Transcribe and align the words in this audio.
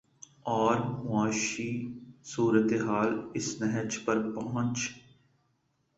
اور 0.49 0.77
معاشی 1.03 1.71
صورت 2.25 2.73
حال 2.87 3.09
اس 3.33 3.49
نہج 3.61 3.97
پر 4.05 4.17
پہنچ 4.33 4.77